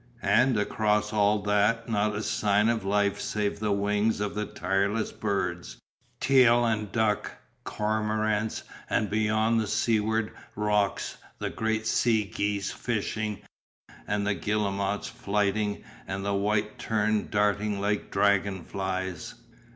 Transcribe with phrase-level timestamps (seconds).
[0.23, 5.11] And across all that not a sign of life save the wings of the tireless
[5.11, 5.77] birds,
[6.19, 7.33] teal and duck,
[7.65, 13.43] cormorants, and beyond the seaward rocks the great sea geese fishing
[14.07, 19.35] and the guillemots flighting and the white tern darting like dragon flies.